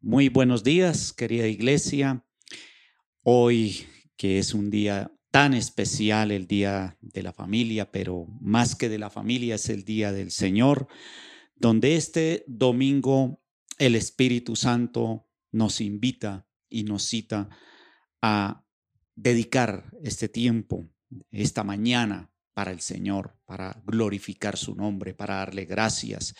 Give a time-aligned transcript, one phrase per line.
[0.00, 2.24] Muy buenos días, querida iglesia.
[3.22, 8.88] Hoy que es un día tan especial, el día de la familia, pero más que
[8.88, 10.86] de la familia es el día del Señor,
[11.56, 13.42] donde este domingo
[13.78, 17.48] el Espíritu Santo nos invita y nos cita
[18.22, 18.64] a
[19.16, 20.88] dedicar este tiempo,
[21.30, 26.34] esta mañana para el Señor, para glorificar su nombre, para darle gracias.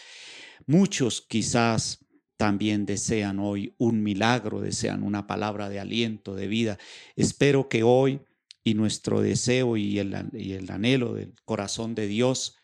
[0.66, 2.04] Muchos quizás
[2.36, 6.78] también desean hoy un milagro, desean una palabra de aliento, de vida.
[7.16, 8.20] Espero que hoy
[8.62, 12.56] y nuestro deseo y el, el anhelo del corazón de Dios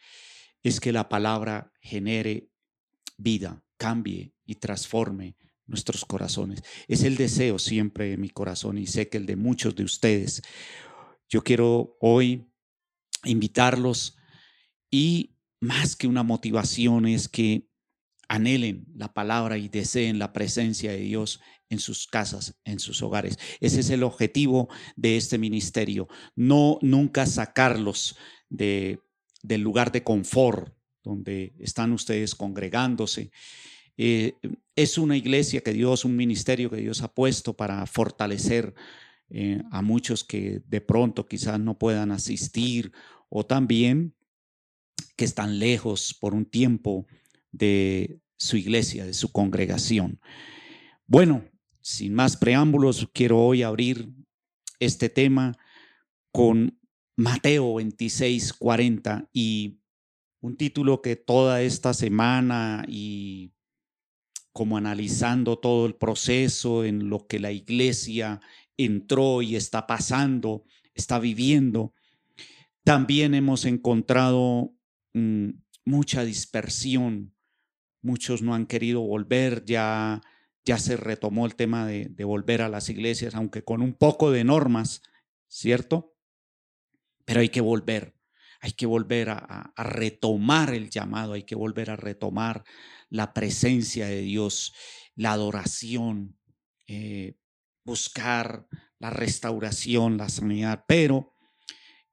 [0.62, 2.50] es que la palabra genere
[3.16, 5.36] vida, cambie y transforme
[5.66, 6.62] nuestros corazones.
[6.88, 10.42] Es el deseo siempre de mi corazón y sé que el de muchos de ustedes.
[11.30, 12.50] Yo quiero hoy
[13.24, 14.16] invitarlos
[14.90, 17.68] y más que una motivación es que
[18.28, 23.38] anhelen la palabra y deseen la presencia de Dios en sus casas, en sus hogares.
[23.60, 26.08] Ese es el objetivo de este ministerio.
[26.34, 28.16] No nunca sacarlos
[28.48, 28.98] de,
[29.42, 33.30] del lugar de confort donde están ustedes congregándose.
[33.96, 34.34] Eh,
[34.74, 38.74] es una iglesia que Dios, un ministerio que Dios ha puesto para fortalecer
[39.30, 42.92] eh, a muchos que de pronto quizás no puedan asistir
[43.28, 44.14] o también
[45.16, 47.06] que están lejos por un tiempo
[47.52, 50.20] de su iglesia, de su congregación.
[51.06, 51.44] Bueno,
[51.80, 54.08] sin más preámbulos, quiero hoy abrir
[54.80, 55.56] este tema
[56.32, 56.78] con
[57.16, 59.80] Mateo 26, 40 y
[60.40, 63.52] un título que toda esta semana y
[64.52, 68.40] como analizando todo el proceso en lo que la iglesia
[68.84, 70.64] entró y está pasando,
[70.94, 71.94] está viviendo,
[72.84, 74.74] también hemos encontrado
[75.14, 75.50] mm,
[75.84, 77.34] mucha dispersión
[78.02, 80.20] muchos no han querido volver, ya,
[80.64, 84.44] ya se retomó el tema de, volver a las iglesias, aunque con un poco de
[84.44, 85.02] normas,
[85.48, 86.14] ¿cierto?
[87.24, 88.14] Pero hay que volver,
[88.60, 92.64] hay que volver a, retomar el llamado, hay que volver a retomar
[93.08, 94.74] la presencia de Dios,
[95.14, 96.38] la adoración,
[96.86, 97.36] eh,
[97.90, 98.68] buscar
[99.00, 101.34] la restauración, la sanidad, pero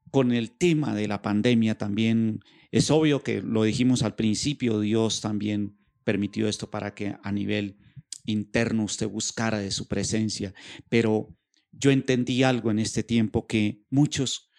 [0.09, 2.39] con el tema de la pandemia también
[2.71, 7.77] es obvio que lo dijimos al principio, Dios también permitió esto para que a nivel
[8.25, 10.51] interno usted buscara de su presencia.
[10.89, 11.37] Pero
[11.71, 14.49] yo entendí algo en este tiempo que muchos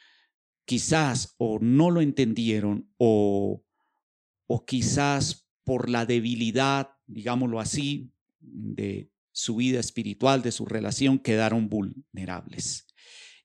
[0.66, 3.64] quizás o no lo entendieron o,
[4.46, 11.68] o quizás por la debilidad, digámoslo así, de su vida espiritual, de su relación, quedaron
[11.68, 12.86] vulnerables.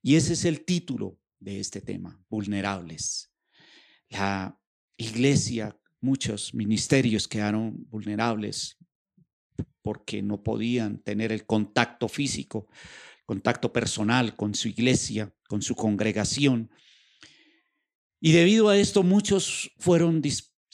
[0.02, 3.32] Y ese es el título de este tema, vulnerables.
[4.10, 4.60] La
[4.98, 8.78] iglesia muchos ministerios quedaron vulnerables
[9.82, 12.68] porque no podían tener el contacto físico,
[13.26, 16.70] contacto personal con su iglesia, con su congregación.
[18.20, 20.22] Y debido a esto muchos fueron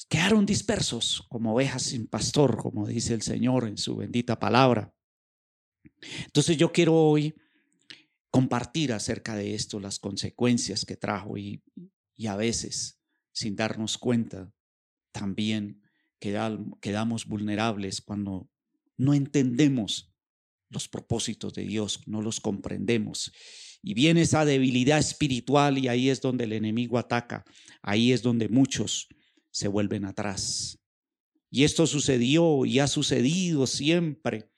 [0.08, 4.94] quedaron dispersos como ovejas sin pastor, como dice el Señor en su bendita palabra.
[6.26, 7.34] Entonces yo quiero hoy
[8.32, 11.64] compartir acerca de esto, las consecuencias que trajo y,
[12.16, 13.00] y a veces,
[13.32, 14.52] sin darnos cuenta,
[15.12, 15.82] también
[16.20, 18.50] quedamos vulnerables cuando
[18.98, 20.14] no entendemos
[20.70, 23.31] los propósitos de Dios, no los comprendemos.
[23.81, 27.46] Y viene esa debilidad espiritual y ahí es donde el enemigo ataca,
[27.81, 29.08] ahí es donde muchos
[29.52, 30.78] se vuelven atrás.
[31.50, 34.52] Y esto sucedió y ha sucedido siempre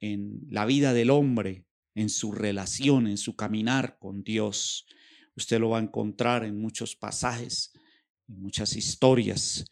[0.00, 4.86] en la vida del hombre, en su relación, en su caminar con Dios.
[5.36, 7.72] Usted lo va a encontrar en muchos pasajes,
[8.28, 9.64] en muchas historias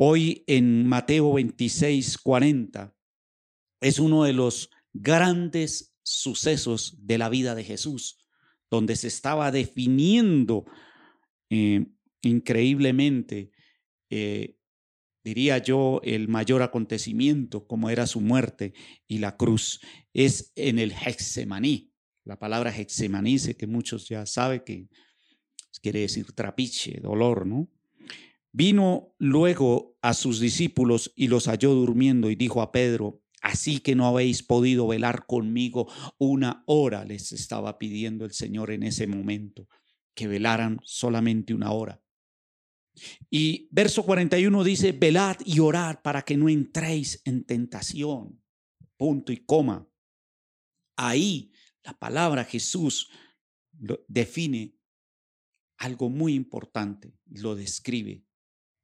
[0.00, 2.94] Hoy en Mateo 26, 40
[3.80, 8.16] es uno de los grandes sucesos de la vida de Jesús,
[8.70, 10.66] donde se estaba definiendo
[11.50, 11.84] eh,
[12.22, 13.50] increíblemente,
[14.08, 14.56] eh,
[15.24, 18.72] diría yo, el mayor acontecimiento, como era su muerte
[19.06, 19.80] y la cruz.
[20.12, 21.92] Es en el Hexemaní.
[22.24, 24.88] La palabra Hexemaní, sé que muchos ya saben que
[25.80, 27.70] quiere decir trapiche, dolor, ¿no?
[28.52, 33.94] Vino luego a sus discípulos y los halló durmiendo y dijo a Pedro, así que
[33.94, 39.68] no habéis podido velar conmigo una hora, les estaba pidiendo el Señor en ese momento,
[40.14, 42.02] que velaran solamente una hora.
[43.30, 48.42] Y verso 41 dice, velad y orad para que no entréis en tentación.
[48.96, 49.88] Punto y coma.
[50.96, 51.52] Ahí
[51.84, 53.10] la palabra Jesús
[54.08, 54.74] define
[55.78, 58.24] algo muy importante, lo describe.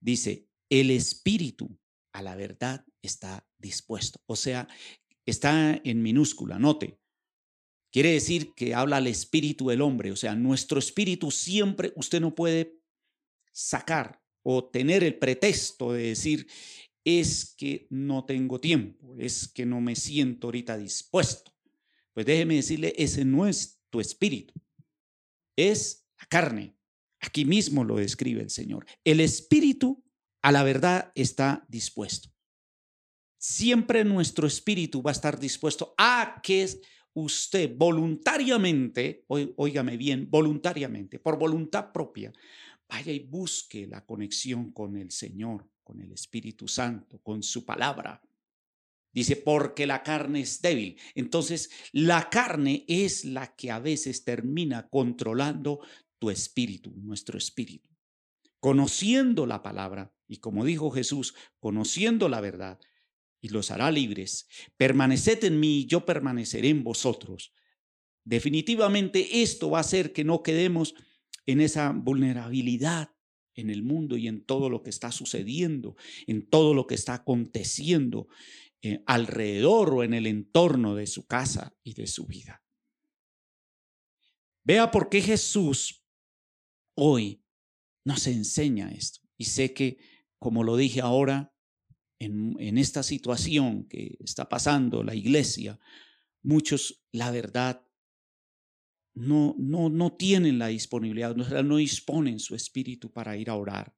[0.01, 1.79] Dice, el espíritu
[2.13, 4.21] a la verdad está dispuesto.
[4.27, 4.69] O sea,
[5.27, 7.01] está en minúscula, note.
[7.91, 12.35] Quiere decir que habla al espíritu del hombre, o sea, nuestro espíritu siempre, usted no
[12.35, 12.81] puede
[13.55, 16.47] sacar o tener el pretexto de decir,
[17.05, 21.55] es que no tengo tiempo, es que no me siento ahorita dispuesto.
[22.13, 24.55] Pues déjeme decirle, ese no es tu espíritu,
[25.57, 26.77] es la carne.
[27.21, 28.87] Aquí mismo lo describe el Señor.
[29.03, 30.05] El espíritu
[30.43, 32.29] a la verdad está dispuesto.
[33.39, 36.69] Siempre nuestro espíritu va a estar dispuesto a que
[37.15, 42.33] usted voluntariamente, óigame bien, voluntariamente, por voluntad propia,
[42.89, 48.23] vaya y busque la conexión con el Señor, con el Espíritu Santo, con su palabra.
[49.13, 50.99] Dice, porque la carne es débil.
[51.15, 55.81] Entonces, la carne es la que a veces termina controlando
[56.19, 57.89] tu espíritu, nuestro espíritu.
[58.59, 62.81] Conociendo la palabra, y como dijo Jesús, conociendo la verdad,
[63.41, 64.49] y los hará libres.
[64.79, 67.53] Permaneced en mí y yo permaneceré en vosotros.
[68.25, 70.95] Definitivamente esto va a hacer que no quedemos
[71.47, 73.11] en esa vulnerabilidad
[73.55, 75.97] en el mundo y en todo lo que está sucediendo,
[76.27, 78.29] en todo lo que está aconteciendo
[78.83, 82.63] eh, alrededor o en el entorno de su casa y de su vida.
[84.65, 86.05] Vea por qué Jesús
[86.95, 87.43] hoy
[88.05, 89.21] nos enseña esto.
[89.37, 89.99] Y sé que,
[90.39, 91.53] como lo dije ahora,
[92.19, 95.79] en, esta situación que está pasando la iglesia,
[96.43, 97.84] muchos, la verdad,
[99.15, 103.95] no, no, no tienen la disponibilidad, no, no disponen su espíritu para ir a orar.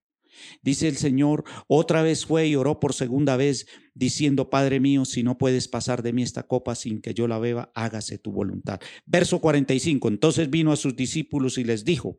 [0.63, 5.23] Dice el Señor, otra vez fue y oró por segunda vez, diciendo, Padre mío, si
[5.23, 8.81] no puedes pasar de mí esta copa sin que yo la beba, hágase tu voluntad.
[9.07, 12.19] Verso 45, entonces vino a sus discípulos y les dijo,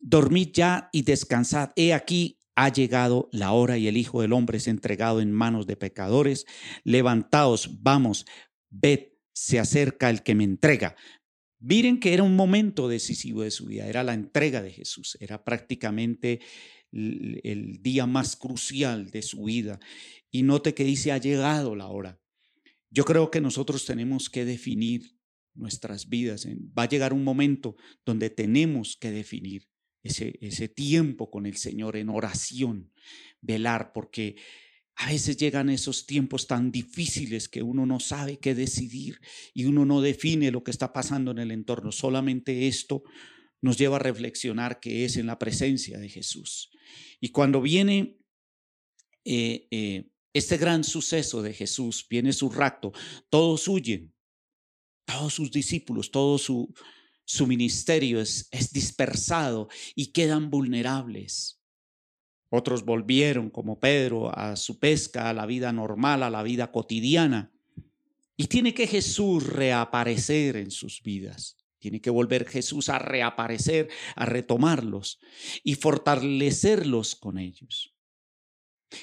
[0.00, 1.70] Dormid ya y descansad.
[1.76, 5.66] He aquí ha llegado la hora y el Hijo del Hombre es entregado en manos
[5.66, 6.46] de pecadores.
[6.84, 8.26] Levantaos, vamos,
[8.68, 10.96] ved, se acerca el que me entrega.
[11.58, 15.44] Miren que era un momento decisivo de su vida, era la entrega de Jesús, era
[15.44, 16.40] prácticamente
[16.92, 19.78] el, día más crucial de su vida.
[20.30, 22.20] Y note que dice, ha llegado la hora.
[22.90, 25.16] Yo creo que nosotros tenemos que definir
[25.54, 26.46] nuestras vidas.
[26.46, 29.69] Va a llegar un momento donde tenemos que definir
[30.02, 32.92] ese, ese tiempo con el Señor en oración,
[33.40, 34.36] velar, porque
[34.96, 39.20] a veces llegan esos tiempos tan difíciles que uno no sabe qué decidir
[39.54, 41.90] y uno no define lo que está pasando en el entorno.
[41.90, 43.02] Solamente esto
[43.62, 46.70] nos lleva a reflexionar que es en la presencia de Jesús.
[47.18, 48.18] Y cuando viene
[49.24, 52.92] eh, eh, este gran suceso de Jesús, viene su rapto,
[53.28, 54.12] todos huyen,
[55.04, 56.72] todos sus discípulos, todo su,
[57.30, 61.60] su ministerio es, dispersado y quedan vulnerables.
[62.48, 67.52] Otros volvieron, como Pedro, a su pesca, a la vida normal, a la vida cotidiana.
[68.36, 71.56] Y tiene que Jesús reaparecer en sus vidas.
[71.78, 75.20] Tiene que volver Jesús a reaparecer, a retomarlos
[75.62, 77.94] y fortalecerlos con ellos.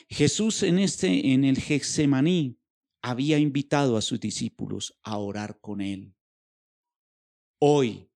[0.10, 2.60] Jesús en este en el Getsemaní
[3.02, 6.14] había invitado a sus discípulos a orar con él.
[7.60, 8.08] Hoy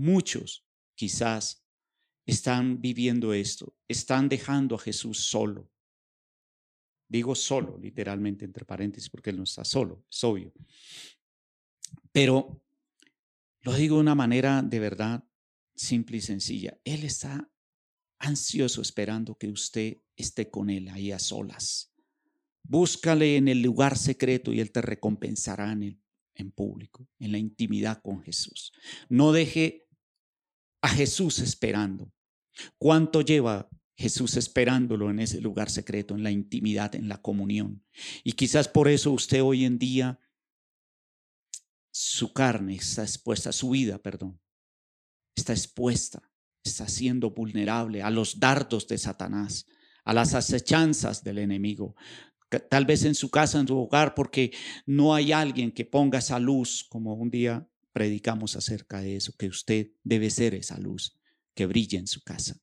[0.00, 0.64] Muchos
[0.94, 1.62] quizás
[2.24, 5.70] están viviendo esto, están dejando a Jesús solo.
[7.06, 10.54] Digo solo, literalmente entre paréntesis, porque Él no está solo, es obvio.
[12.12, 12.64] Pero
[13.60, 15.22] lo digo de una manera de verdad
[15.74, 16.80] simple y sencilla.
[16.82, 17.52] Él está
[18.20, 21.92] ansioso esperando que usted esté con Él ahí a solas.
[22.62, 26.02] Búscale en el lugar secreto y Él te recompensará en,
[26.36, 28.72] en público, en la intimidad con Jesús.
[29.10, 29.89] No deje
[30.80, 32.12] a Jesús esperando.
[32.78, 37.84] ¿Cuánto lleva Jesús esperándolo en ese lugar secreto, en la intimidad, en la comunión?
[38.24, 40.18] Y quizás por eso usted hoy en día,
[41.92, 44.40] su carne está expuesta, su vida, perdón,
[45.34, 46.30] está expuesta,
[46.64, 49.66] está siendo vulnerable a los dardos de Satanás,
[50.04, 51.94] a las acechanzas del enemigo.
[52.68, 54.52] Tal vez en su casa, en su hogar, porque
[54.86, 59.48] no hay alguien que ponga esa luz como un día predicamos acerca de eso, que
[59.48, 61.18] usted debe ser esa luz
[61.54, 62.60] que brilla en su casa.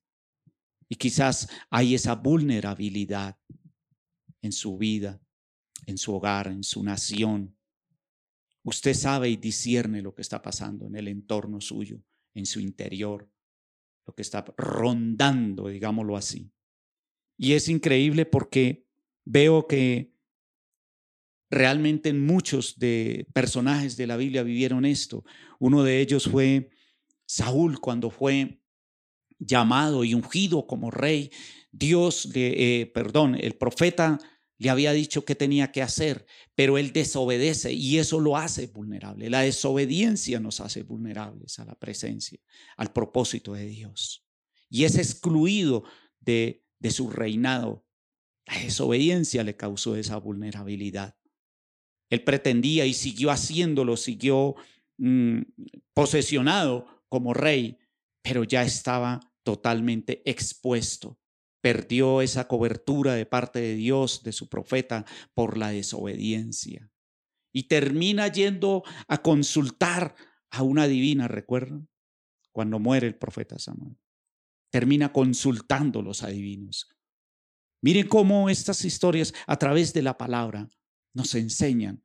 [0.89, 3.37] Y quizás hay esa vulnerabilidad
[4.41, 5.21] en su vida,
[5.85, 7.57] en su hogar, en su nación.
[8.63, 12.01] Usted sabe y discierne lo que está pasando en el entorno suyo,
[12.33, 13.29] en su interior,
[14.05, 16.51] lo que está rondando, digámoslo así.
[17.37, 18.87] Y es increíble porque
[19.25, 20.16] veo que
[21.49, 25.23] realmente muchos de personajes de la Biblia vivieron esto.
[25.59, 26.69] Uno de ellos fue
[27.25, 28.61] Saúl cuando fue
[29.39, 31.31] llamado y ungido como rey.
[31.71, 34.19] Dios, eh, perdón, el profeta
[34.57, 36.25] le había dicho qué tenía que hacer,
[36.55, 39.29] pero él desobedece y eso lo hace vulnerable.
[39.29, 42.39] La desobediencia nos hace vulnerables a la presencia,
[42.75, 44.25] al propósito de Dios.
[44.69, 45.83] Y es excluido
[46.19, 47.85] de, de su reinado.
[48.47, 51.15] La desobediencia le causó esa vulnerabilidad.
[52.09, 54.55] Él pretendía y siguió haciéndolo, siguió
[54.97, 55.41] mm,
[55.93, 57.77] posesionado como rey,
[58.21, 61.19] pero ya estaba totalmente expuesto
[61.67, 66.89] perdió esa cobertura de parte de Dios, de su profeta, por la desobediencia.
[67.53, 70.15] Y termina yendo a consultar
[70.49, 71.89] a una divina, ¿recuerdan?
[72.53, 73.97] Cuando muere el profeta Samuel.
[74.71, 76.87] Termina consultando los adivinos.
[77.81, 80.69] Miren cómo estas historias a través de la palabra
[81.13, 82.03] nos enseñan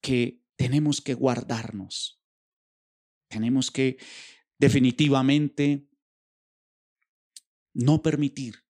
[0.00, 2.20] que tenemos que guardarnos.
[3.28, 3.98] Tenemos que
[4.58, 5.88] definitivamente
[7.74, 8.64] no permitir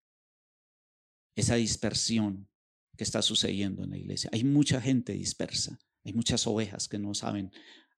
[1.34, 2.48] esa dispersión
[2.96, 4.30] que está sucediendo en la iglesia.
[4.32, 7.50] Hay mucha gente dispersa, hay muchas ovejas que no saben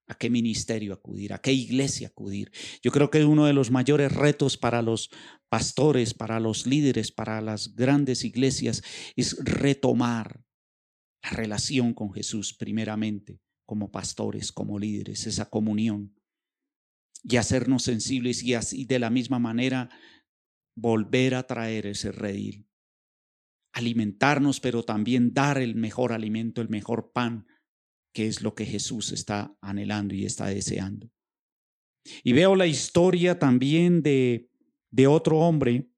[0.06, 2.52] a qué ministerio acudir, a qué iglesia acudir.
[2.82, 5.10] Yo creo que uno de los mayores retos para los
[5.48, 8.82] pastores, para los líderes, para las grandes iglesias
[9.16, 10.43] es retomar
[11.24, 16.14] la relación con Jesús primeramente, como pastores, como líderes, esa comunión
[17.24, 19.88] y hacernos sensibles y así de la misma manera
[20.76, 22.68] volver a traer ese redil
[23.74, 27.46] alimentarnos, pero también dar el mejor alimento, el mejor pan,
[28.14, 31.10] que es lo que Jesús está anhelando y está deseando.
[32.22, 34.48] Y veo la historia también de,
[34.90, 35.90] de otro hombre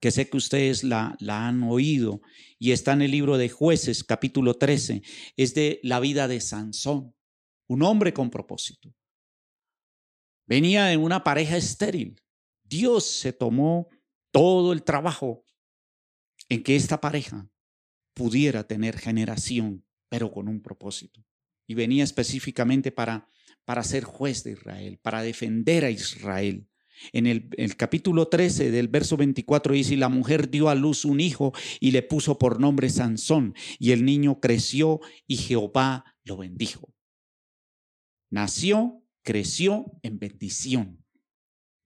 [0.00, 2.20] que sé que ustedes la, la, han oído
[2.58, 5.02] y está en el libro de jueces capítulo 13,
[5.36, 7.14] es de la vida de Sansón,
[7.66, 8.94] un hombre con propósito.
[10.46, 12.22] Venía de una pareja estéril.
[12.64, 13.88] Dios se tomó
[14.30, 15.44] todo el trabajo
[16.48, 17.50] en que esta pareja
[18.14, 21.24] pudiera tener generación, pero con un propósito.
[21.66, 23.28] Y venía específicamente para,
[23.64, 26.66] para ser juez de Israel, para defender a Israel.
[27.12, 31.20] En el, capítulo 13 del verso 24 dice, y la mujer dio a luz un
[31.20, 36.92] hijo y le puso por nombre Sansón, y el niño creció y Jehová lo bendijo.
[38.30, 41.04] Nació, creció en bendición.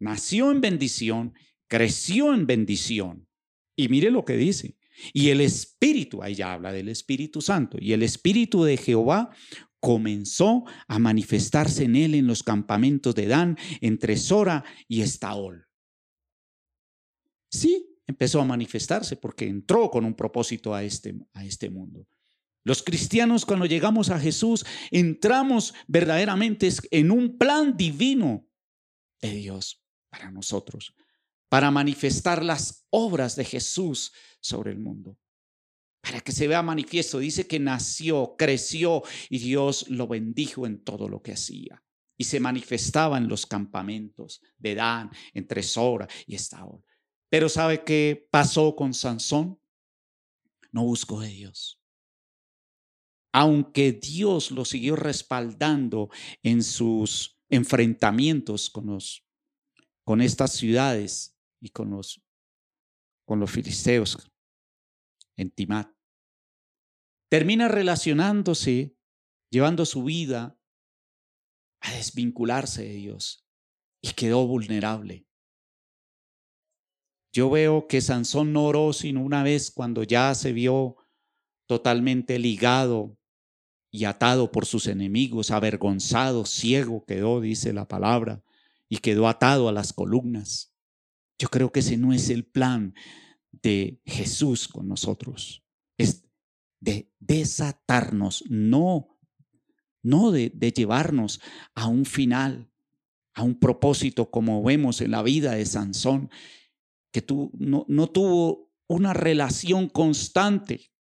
[0.01, 1.35] Nació en bendición,
[1.69, 3.29] creció en bendición.
[3.77, 4.77] Y mire lo que dice.
[5.13, 9.31] Y el Espíritu, ahí ya habla del Espíritu Santo, y el Espíritu de Jehová
[9.83, 15.67] comenzó a manifestarse en él en los campamentos de Dan, entre Sora y Estaol.
[17.51, 22.07] Sí, empezó a manifestarse porque entró con un propósito a este, a este mundo.
[22.63, 28.47] Los cristianos cuando llegamos a Jesús entramos verdaderamente en un plan divino
[29.21, 30.95] de Dios para nosotros
[31.49, 35.19] para manifestar las obras de Jesús sobre el mundo.
[36.03, 37.19] Para que se vea manifiesto.
[37.19, 41.83] Dice que nació, creció y Dios lo bendijo en todo lo que hacía.
[42.19, 46.85] Y se manifestaba en los campamentos de Dan, entre Sora y Estaol.
[47.31, 49.59] Pero ¿sabe qué pasó con Sansón?
[50.71, 51.81] No buscó de Dios.
[53.33, 56.11] Aunque Dios lo siguió respaldando
[56.43, 59.25] en sus enfrentamientos con, los,
[60.05, 61.33] con estas ciudades,
[61.63, 62.21] y con los,
[63.25, 64.32] con los filisteos
[65.37, 65.91] en Timat.
[67.29, 68.97] Termina relacionándose,
[69.51, 70.59] llevando su vida
[71.81, 73.47] a desvincularse de Dios
[74.01, 75.27] y quedó vulnerable.
[77.33, 80.97] Yo veo que Sansón no oró sino una vez cuando ya se vio
[81.67, 83.17] totalmente ligado
[83.91, 88.43] y atado por sus enemigos, avergonzado, ciego quedó, dice la palabra,
[88.89, 90.75] y quedó atado a las columnas.
[91.39, 92.95] Yo creo que ese no es el plan
[93.53, 95.65] de Jesús con nosotros.
[95.97, 96.25] Es
[96.81, 99.19] de desatarnos, no,
[100.03, 101.41] no de, llevarnos
[101.75, 102.73] a un final,
[103.35, 106.31] a un propósito como vemos en la vida de Sansón,
[107.13, 110.93] que tú, no, no tuvo una relación constante.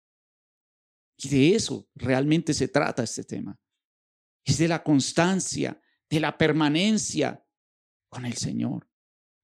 [1.16, 3.58] Y de eso realmente se trata este tema.
[4.44, 7.44] Es de la constancia, de la permanencia
[8.08, 8.92] con el Señor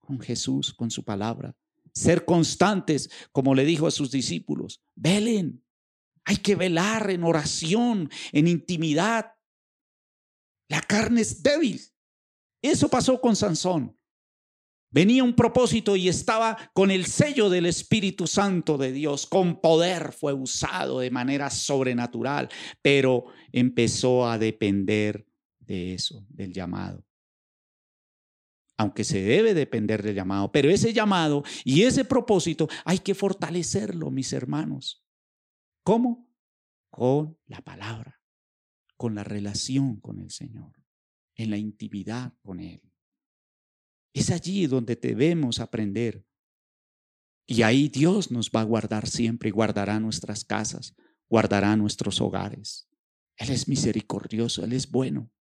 [0.09, 1.55] con Jesús, con su palabra.
[1.99, 5.65] Ser constantes, como le dijo a sus discípulos, velen.
[6.25, 9.33] Hay que velar en oración, en intimidad.
[10.69, 11.81] La carne es débil.
[12.63, 13.99] Eso pasó con Sansón.
[14.91, 20.13] Venía un propósito y estaba con el sello del Espíritu Santo de Dios, con poder
[20.13, 22.49] fue usado de manera sobrenatural,
[22.81, 25.27] pero empezó a depender
[25.59, 27.08] de eso, del llamado.
[28.79, 34.11] Aunque se debe depender del llamado, pero ese llamado y ese propósito hay que fortalecerlo,
[34.13, 35.05] mis hermanos.
[35.83, 36.31] ¿Cómo?
[36.89, 38.23] Con la palabra,
[38.97, 40.73] con la relación con el Señor,
[41.35, 42.81] en la intimidad con Él.
[44.13, 46.25] Es allí donde debemos aprender.
[47.47, 50.95] Y ahí Dios nos va a guardar siempre y guardará nuestras casas,
[51.29, 52.89] guardará nuestros hogares.
[53.37, 55.33] Él es misericordioso, Él es bueno.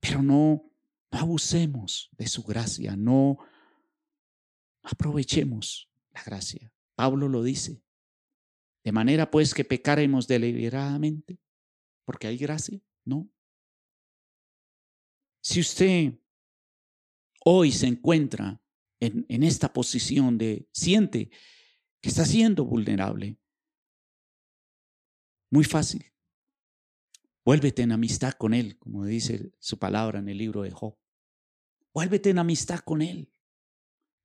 [0.00, 0.70] Pero no,
[1.10, 3.38] no abusemos de su gracia, no
[4.82, 6.72] aprovechemos la gracia.
[6.94, 7.82] Pablo lo dice.
[8.84, 11.38] De manera pues que pecaremos deliberadamente,
[12.04, 13.28] porque hay gracia, ¿no?
[15.42, 16.14] Si usted
[17.44, 18.60] hoy se encuentra
[19.00, 21.30] en, esta posición de siente
[22.00, 23.38] que está siendo vulnerable,
[25.50, 26.04] muy fácil.
[27.46, 30.98] Vuélvete en amistad con Él, como dice su palabra en el libro de Job.
[31.94, 33.32] Vuélvete en amistad con Él.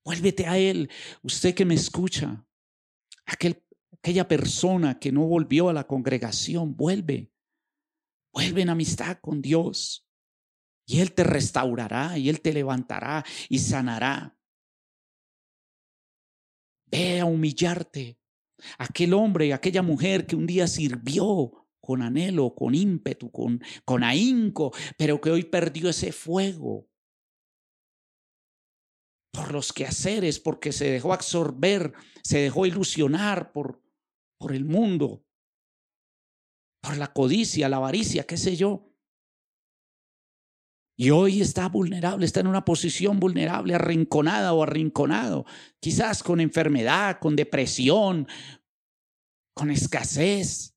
[0.04, 0.90] Vuélvete a Él.
[1.22, 2.44] Usted que me escucha,
[3.28, 7.32] aquel, aquella persona que no volvió a la congregación, vuelve.
[8.34, 10.10] Vuelve en amistad con Dios.
[10.88, 14.36] Y Él te restaurará y Él te levantará y sanará.
[16.88, 18.18] Ve a humillarte.
[18.80, 21.61] Aquel hombre aquella mujer que un día sirvió
[21.92, 26.88] con anhelo, con ímpetu, con, con ahínco, pero que hoy perdió ese fuego
[29.34, 31.92] por los quehaceres, porque se dejó absorber,
[32.24, 33.82] se dejó ilusionar por,
[34.40, 35.26] por el mundo,
[36.82, 38.88] por la codicia, la avaricia, qué sé yo.
[40.98, 45.46] Y hoy está vulnerable, está en una posición vulnerable, arrinconada o arrinconado,
[45.82, 48.30] quizás con enfermedad, con depresión,
[49.54, 50.71] con escasez.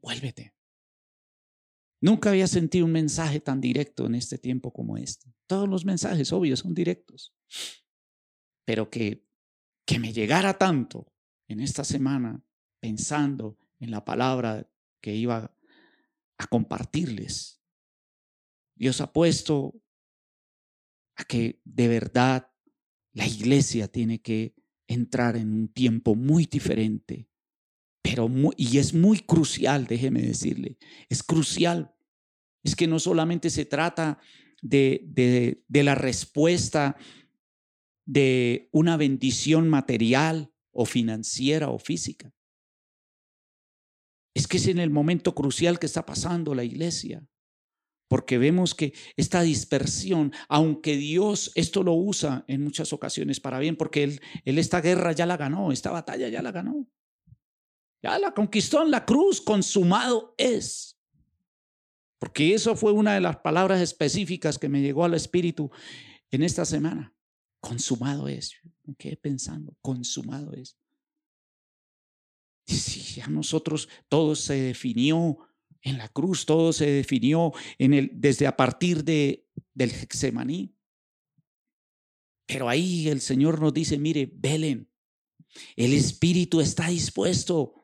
[0.00, 0.54] Vuélvete.
[2.00, 5.34] Nunca había sentido un mensaje tan directo en este tiempo como este.
[5.46, 7.34] Todos los mensajes, obvios, son directos.
[8.64, 9.26] Pero que,
[9.84, 11.12] que me llegara tanto
[11.48, 12.44] en esta semana
[12.80, 15.54] pensando en la palabra que iba
[16.38, 17.58] a compartirles
[18.78, 19.82] Dios ha puesto
[21.16, 22.52] a que de verdad
[23.12, 24.54] la iglesia tiene que
[24.86, 27.28] entrar en un tiempo muy diferente,
[28.02, 31.94] pero y es muy crucial, déjeme decirle, es crucial.
[32.62, 34.18] Es que no solamente se trata
[34.62, 36.96] de, de, de la respuesta
[38.04, 42.32] de una bendición material o financiera o física.
[44.34, 47.26] Es que es en el momento crucial que está pasando la iglesia
[48.08, 53.76] porque vemos que esta dispersión, aunque Dios esto lo usa en muchas ocasiones para bien,
[53.76, 56.88] porque él, él esta guerra ya la ganó, esta batalla ya la ganó.
[58.02, 60.98] Ya la conquistó en la cruz, consumado es.
[62.18, 65.70] Porque eso fue una de las palabras específicas que me llegó al espíritu
[66.30, 67.14] en esta semana.
[67.60, 68.52] Consumado es.
[68.84, 70.76] Me quedé pensando, consumado es.
[72.66, 75.38] Y si a nosotros todo se definió
[75.82, 80.74] en la cruz todo se definió en el, desde a partir de, del Hexemaní.
[82.46, 84.90] Pero ahí el Señor nos dice, mire, velen,
[85.76, 87.77] el Espíritu está dispuesto.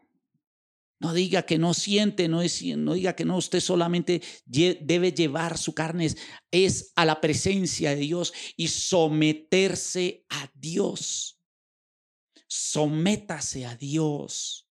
[1.00, 5.74] No diga que no siente, no, es, diga que no, usted solamente debe llevar su
[5.74, 6.08] carne,
[6.50, 11.40] es a la presencia de Dios y someterse a Dios.
[12.46, 14.64] Sométase a Dios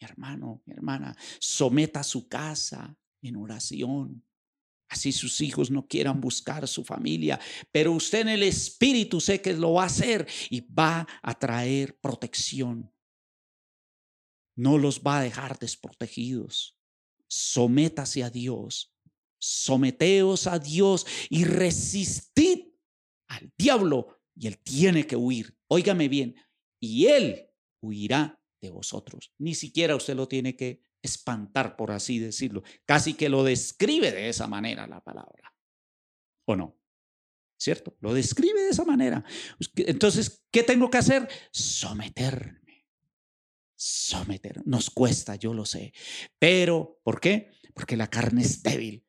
[0.00, 4.24] mi hermano, mi hermana, someta su casa en oración.
[4.88, 7.38] Así sus hijos no quieran buscar su familia,
[7.70, 11.98] pero usted en el espíritu sé que lo va a hacer y va a traer
[12.00, 12.90] protección.
[14.58, 16.76] No los va a dejar desprotegidos.
[17.28, 18.92] Sométase a Dios.
[19.38, 22.64] Someteos a Dios y resistid
[23.28, 25.56] al diablo y él tiene que huir.
[25.68, 26.34] Óigame bien,
[26.80, 27.48] y él
[27.80, 29.32] huirá de vosotros.
[29.38, 32.64] Ni siquiera usted lo tiene que espantar, por así decirlo.
[32.84, 35.54] Casi que lo describe de esa manera la palabra.
[36.46, 36.76] ¿O no?
[37.56, 37.96] ¿Cierto?
[38.00, 39.24] Lo describe de esa manera.
[39.76, 41.28] Entonces, ¿qué tengo que hacer?
[41.52, 42.67] Someterme.
[43.80, 44.60] Someter.
[44.66, 45.92] Nos cuesta, yo lo sé.
[46.38, 47.50] Pero, ¿por qué?
[47.74, 49.04] Porque la carne es débil.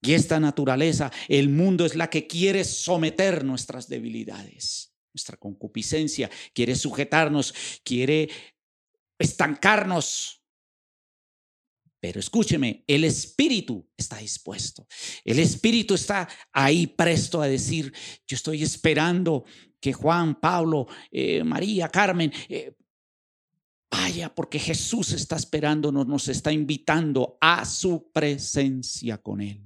[0.00, 6.74] Y esta naturaleza, el mundo es la que quiere someter nuestras debilidades nuestra concupiscencia, quiere
[6.74, 8.28] sujetarnos, quiere
[9.18, 10.42] estancarnos.
[12.00, 14.86] Pero escúcheme, el espíritu está dispuesto.
[15.24, 17.92] El espíritu está ahí presto a decir,
[18.26, 19.44] yo estoy esperando
[19.78, 22.74] que Juan, Pablo, eh, María, Carmen, eh,
[23.92, 29.62] vaya, porque Jesús está esperándonos, nos está invitando a su presencia con Él.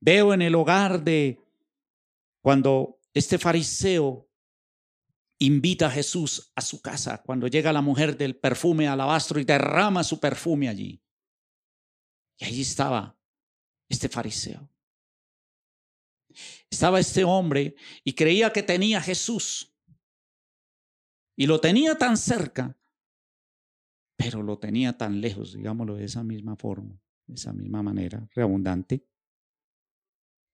[0.00, 1.38] Veo en el hogar de
[2.40, 4.26] cuando este fariseo
[5.38, 10.02] invita a Jesús a su casa cuando llega la mujer del perfume alabastro y derrama
[10.02, 11.02] su perfume allí.
[12.38, 13.16] Y allí estaba
[13.88, 14.68] este fariseo.
[16.70, 19.71] Estaba este hombre y creía que tenía Jesús.
[21.36, 22.78] Y lo tenía tan cerca,
[24.16, 29.06] pero lo tenía tan lejos, digámoslo de esa misma forma, de esa misma manera, reabundante.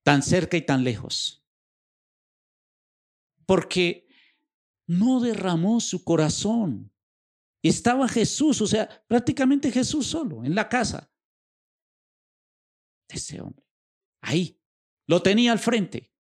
[0.04, 1.44] Tan cerca y tan lejos.
[3.44, 4.08] Porque
[4.86, 6.92] no derramó su corazón.
[7.62, 11.12] Estaba Jesús, o sea, prácticamente Jesús solo en la casa
[13.08, 13.66] de ese hombre.
[14.20, 14.60] Ahí,
[15.06, 16.12] lo tenía al frente.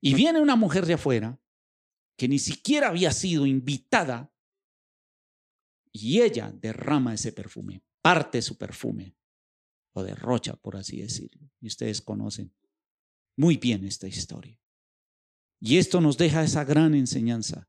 [0.00, 1.40] Y viene una mujer de afuera
[2.18, 4.34] que ni siquiera había sido invitada
[5.92, 9.16] y ella derrama ese perfume, parte su perfume,
[9.92, 11.50] o derrocha, por así decirlo.
[11.60, 12.52] Y ustedes conocen
[13.36, 14.60] muy bien esta historia.
[15.60, 17.68] Y esto nos deja esa gran enseñanza.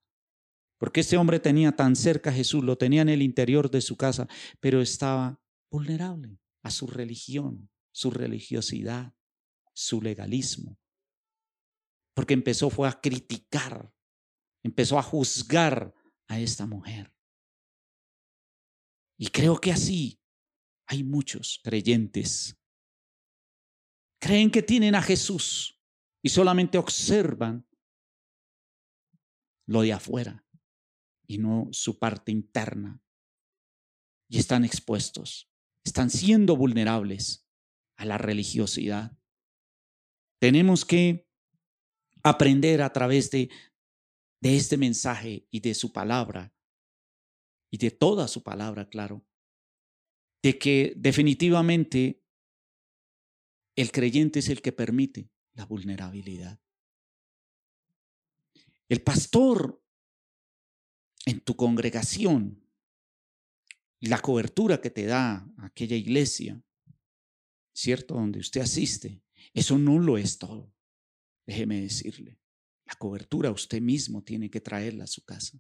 [0.80, 3.98] Porque este hombre tenía tan cerca a Jesús, lo tenía en el interior de su
[3.98, 4.28] casa,
[4.60, 9.14] pero estaba vulnerable a su religión, su religiosidad,
[9.74, 10.80] su legalismo.
[12.16, 13.94] Porque empezó fue a criticar,
[14.64, 15.94] empezó a juzgar
[16.28, 17.14] a esta mujer.
[19.18, 20.22] Y creo que así
[20.88, 22.58] hay muchos creyentes.
[24.20, 25.80] Creen que tienen a Jesús
[26.22, 27.68] y solamente observan
[29.66, 30.46] lo de afuera
[31.28, 33.02] y no su parte interna.
[34.28, 35.52] Y están expuestos,
[35.84, 37.48] están siendo vulnerables
[37.98, 39.18] a la religiosidad.
[40.40, 41.28] Tenemos que
[42.24, 43.50] aprender a través de,
[44.42, 46.54] de este mensaje y de su palabra,
[47.72, 49.26] y de toda su palabra, claro,
[50.42, 52.24] de que definitivamente
[53.76, 56.60] el creyente es el que permite la vulnerabilidad.
[58.88, 59.84] El pastor
[61.26, 62.64] en tu congregación,
[64.00, 66.62] la cobertura que te da aquella iglesia,
[67.74, 68.16] ¿cierto?
[68.16, 69.22] Donde usted asiste,
[69.54, 70.74] eso no lo es todo.
[71.46, 72.40] Déjeme decirle,
[72.90, 75.60] la cobertura usted mismo tiene que traerla a su casa.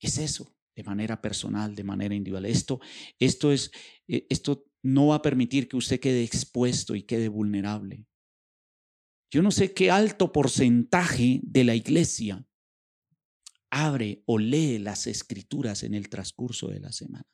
[0.00, 2.46] Es eso, de manera personal, de manera individual.
[2.46, 2.80] Esto,
[3.20, 3.70] esto es,
[4.08, 8.04] eh, esto no va a permitir que usted quede expuesto y quede vulnerable.
[9.30, 12.44] Yo no sé qué alto porcentaje de la iglesia
[13.70, 17.28] abre o lee las escrituras en el transcurso de la semana.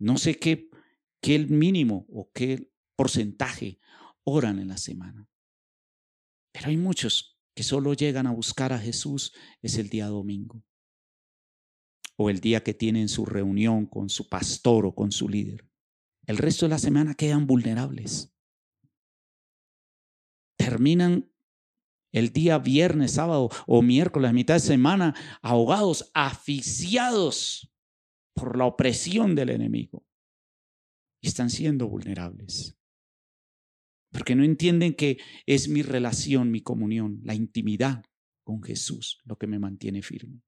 [0.00, 0.68] No sé qué,
[1.22, 3.78] qué mínimo o qué porcentaje
[4.24, 5.29] oran en la semana.
[6.52, 9.32] Pero hay muchos que solo llegan a buscar a Jesús
[9.62, 10.64] es el día domingo
[12.16, 15.68] o el día que tienen su reunión con su pastor o con su líder.
[16.26, 18.30] El resto de la semana quedan vulnerables
[20.60, 21.32] terminan
[22.12, 27.72] el día viernes, sábado o miércoles, mitad de semana, ahogados, asfixiados
[28.34, 30.04] por la opresión del enemigo.
[31.22, 32.78] Y están siendo vulnerables.
[34.10, 38.04] Porque no entienden que es mi relación, mi comunión, la intimidad
[38.44, 40.42] con Jesús lo que me mantiene firme.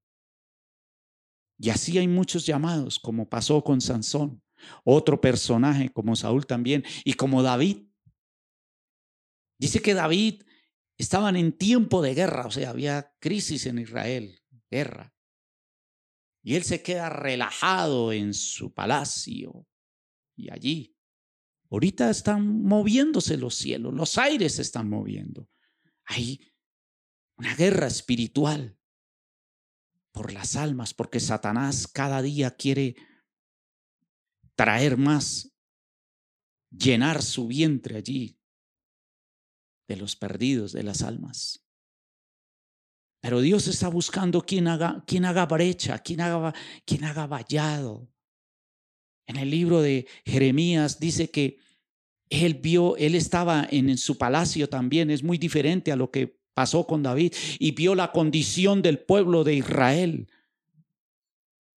[1.58, 4.42] Y así hay muchos llamados, como pasó con Sansón,
[4.84, 7.86] otro personaje como Saúl también, y como David,
[9.62, 10.42] Dice que David
[10.98, 15.14] estaban en tiempo de guerra, o sea, había crisis en Israel, guerra.
[16.42, 19.64] Y él se queda relajado en su palacio
[20.34, 20.91] y allí.
[21.72, 25.48] Ahorita están moviéndose los cielos, los aires se están moviendo.
[26.04, 26.52] Hay
[27.38, 28.78] una guerra espiritual
[30.12, 32.94] por las almas, porque Satanás cada día quiere
[34.54, 35.56] traer más,
[36.70, 38.38] llenar su vientre allí
[39.88, 41.66] de los perdidos, de las almas.
[43.22, 46.52] Pero Dios está buscando quien haga, quien haga brecha, quien haga,
[46.84, 48.11] quien haga vallado.
[49.32, 51.56] En el libro de Jeremías dice que
[52.28, 56.86] él vio, él estaba en, su palacio también, es muy diferente a lo que pasó
[56.86, 60.30] con David, y vio la condición del pueblo de Israel,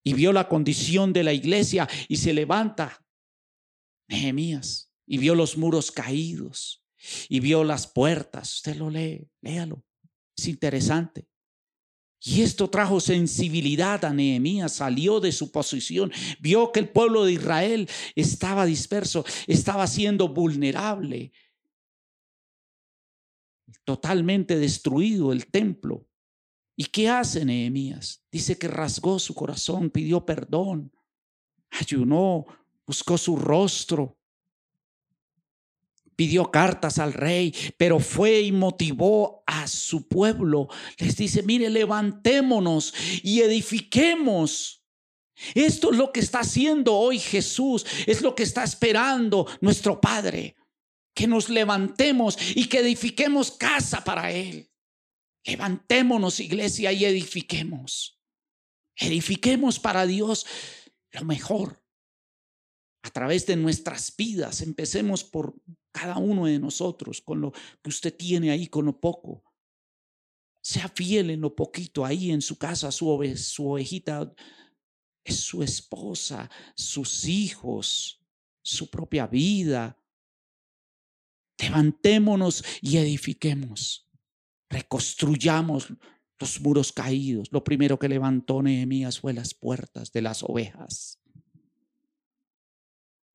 [0.04, 3.02] y vio la condición de la iglesia, y se levanta
[4.06, 6.84] Nehemías, y vio los muros caídos,
[7.30, 8.56] y vio las puertas.
[8.56, 9.82] Usted lo lee, léalo.
[10.36, 11.26] Es interesante.
[12.28, 16.10] Y esto trajo sensibilidad a Nehemías, salió de su posición,
[16.40, 21.30] vio que el pueblo de Israel estaba disperso, estaba siendo vulnerable,
[23.84, 26.04] totalmente destruido el templo.
[26.74, 28.24] ¿Y qué hace Nehemías?
[28.32, 30.90] Dice que rasgó su corazón, pidió perdón,
[31.70, 32.44] ayunó,
[32.84, 34.15] buscó su rostro,
[36.16, 40.68] pidió cartas al rey, pero fue y motivó a su pueblo.
[40.98, 44.82] Les dice, mire, levantémonos y edifiquemos.
[45.54, 50.56] Esto es lo que está haciendo hoy Jesús, es lo que está esperando nuestro Padre,
[51.14, 54.70] que nos levantemos y que edifiquemos casa para Él.
[55.44, 58.18] Levantémonos, iglesia, y edifiquemos.
[58.96, 60.46] Edifiquemos para Dios
[61.12, 61.85] lo mejor
[63.06, 64.62] a través de nuestras vidas.
[64.62, 65.54] Empecemos por
[65.92, 69.44] cada uno de nosotros, con lo que usted tiene ahí, con lo poco.
[70.60, 74.34] Sea fiel en lo poquito ahí en su casa, su, su ovejita
[75.22, 78.20] es su esposa, sus hijos,
[78.60, 79.96] su propia vida.
[81.58, 84.10] Levantémonos y edifiquemos.
[84.68, 85.92] Reconstruyamos
[86.40, 87.52] los muros caídos.
[87.52, 91.20] Lo primero que levantó Nehemías fue las puertas de las ovejas.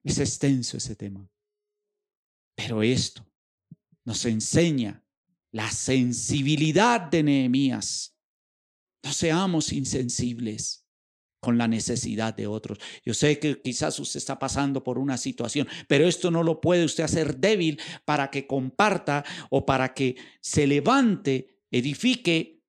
[0.04, 1.30] Es extenso ese tema.
[2.56, 3.26] Pero esto
[4.06, 5.04] nos enseña
[5.52, 8.18] la sensibilidad de Nehemías.
[9.04, 10.86] No seamos insensibles
[11.40, 12.80] con la necesidad de otros.
[13.06, 16.84] Yo sé que quizás usted está pasando por una situación, pero esto no lo puede
[16.84, 22.62] usted hacer débil para que comparta o para que se levante, edifique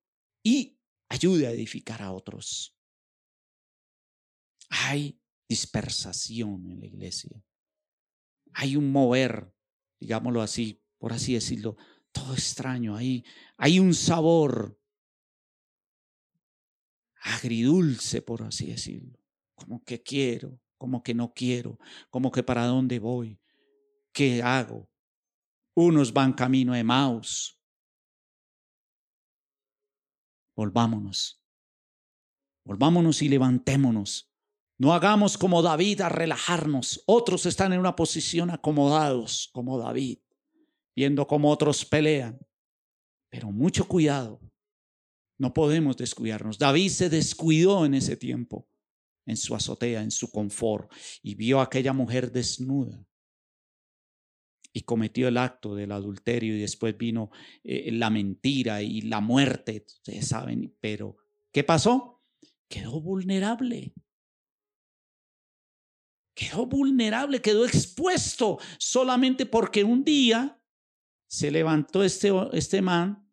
[0.43, 2.77] y ayude a edificar a otros.
[4.69, 5.20] Hay
[5.51, 7.43] dispersación en la iglesia.
[8.53, 9.53] Hay un mover,
[9.99, 11.75] digámoslo así, por así decirlo,
[12.13, 12.95] todo extraño.
[12.95, 13.25] Hay,
[13.57, 14.79] hay un sabor
[17.21, 19.19] agridulce, por así decirlo.
[19.53, 21.77] Como que quiero, como que no quiero,
[22.09, 23.37] como que para dónde voy,
[24.13, 24.89] qué hago.
[25.75, 27.59] Unos van camino de Maus.
[30.55, 31.43] Volvámonos.
[32.63, 34.30] Volvámonos y levantémonos
[34.81, 37.03] no hagamos como David a relajarnos.
[37.05, 40.17] Otros están en una posición acomodados como David,
[40.95, 42.39] viendo cómo otros pelean.
[43.29, 44.41] Pero mucho cuidado.
[45.37, 46.57] No podemos descuidarnos.
[46.57, 48.67] David se descuidó en ese tiempo,
[49.27, 50.91] en su azotea, en su confort,
[51.21, 53.05] y vio a aquella mujer desnuda.
[54.73, 57.29] Y cometió el acto del adulterio y después vino
[57.63, 61.17] eh, la mentira y la muerte, ustedes saben, pero
[61.51, 62.23] ¿qué pasó?
[62.67, 63.93] Quedó vulnerable
[66.33, 70.59] quedó vulnerable, quedó expuesto solamente porque un día
[71.27, 73.27] se levantó este, este man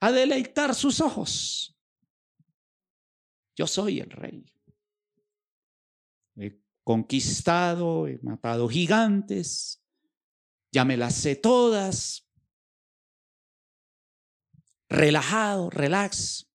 [0.00, 1.78] a deleitar sus ojos.
[3.56, 4.44] Yo soy el rey.
[6.36, 9.82] He conquistado, he matado gigantes,
[10.72, 12.28] ya me las sé todas.
[14.88, 16.50] Relajado, relax.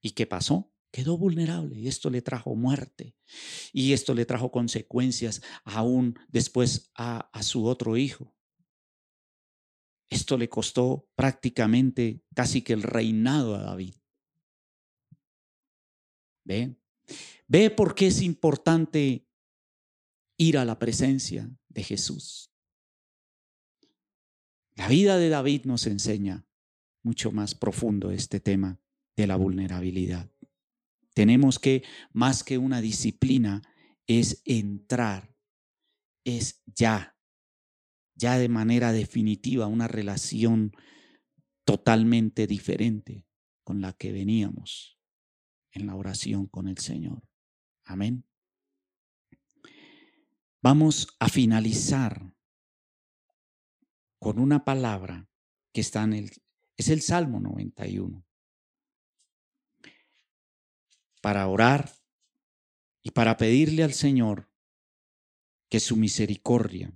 [0.00, 0.71] ¿Y qué pasó?
[0.92, 3.16] Quedó vulnerable y esto le trajo muerte
[3.72, 8.36] y esto le trajo consecuencias aún después a, su otro hijo.
[10.10, 13.94] Esto le costó prácticamente casi que el reinado a David.
[16.44, 16.76] ¿Ve?
[17.48, 19.26] ¿Ve por qué es importante
[20.36, 22.52] ir a la presencia de Jesús?
[24.74, 26.46] La vida de David nos enseña
[27.02, 28.78] mucho más profundo este tema
[29.16, 30.31] de la vulnerabilidad.
[31.14, 33.62] Tenemos que, más que una disciplina,
[34.06, 35.36] es entrar,
[36.24, 37.16] es ya,
[38.14, 40.72] ya de manera definitiva, una relación
[41.64, 43.26] totalmente diferente
[43.64, 44.98] con la que veníamos
[45.70, 47.22] en la oración con el Señor.
[47.84, 48.24] Amén.
[50.60, 52.34] Vamos a finalizar
[54.18, 55.28] con una palabra
[55.72, 56.30] que está en el,
[56.76, 58.24] es el Salmo 91
[61.22, 61.90] para orar
[63.02, 64.50] y para pedirle al Señor
[65.70, 66.94] que su misericordia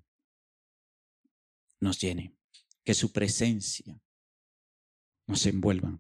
[1.81, 2.37] nos llene,
[2.85, 4.03] que su presencia
[5.27, 5.99] nos envuelva.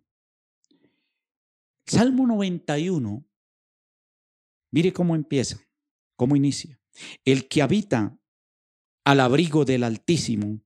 [1.86, 3.24] Salmo 91,
[4.72, 5.64] mire cómo empieza,
[6.16, 6.80] cómo inicia.
[7.24, 8.18] El que habita
[9.04, 10.60] al abrigo del Altísimo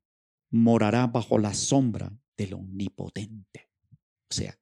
[0.51, 3.71] morará bajo la sombra del Omnipotente.
[4.31, 4.59] O sea,